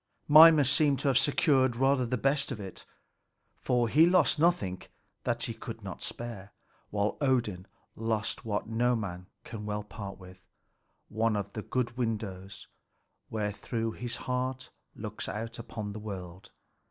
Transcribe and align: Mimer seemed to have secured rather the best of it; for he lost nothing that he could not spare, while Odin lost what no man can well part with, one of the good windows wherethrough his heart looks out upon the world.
Mimer 0.27 0.63
seemed 0.63 0.97
to 1.01 1.09
have 1.09 1.17
secured 1.19 1.75
rather 1.75 2.07
the 2.07 2.17
best 2.17 2.51
of 2.51 2.59
it; 2.59 2.85
for 3.59 3.87
he 3.87 4.07
lost 4.07 4.39
nothing 4.39 4.81
that 5.25 5.43
he 5.43 5.53
could 5.53 5.83
not 5.83 6.01
spare, 6.01 6.53
while 6.89 7.17
Odin 7.21 7.67
lost 7.95 8.43
what 8.43 8.65
no 8.67 8.95
man 8.95 9.27
can 9.43 9.63
well 9.63 9.83
part 9.83 10.17
with, 10.17 10.47
one 11.07 11.35
of 11.35 11.53
the 11.53 11.61
good 11.61 11.97
windows 11.97 12.67
wherethrough 13.29 13.91
his 13.91 14.15
heart 14.15 14.71
looks 14.95 15.29
out 15.29 15.59
upon 15.59 15.93
the 15.93 15.99
world. 15.99 16.49